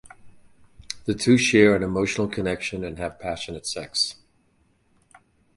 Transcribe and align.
The 1.05 1.13
two 1.13 1.37
share 1.37 1.75
an 1.75 1.83
emotional 1.83 2.27
connection 2.27 2.83
and 2.83 2.97
have 2.97 3.19
passionate 3.19 3.67
sex. 3.67 4.15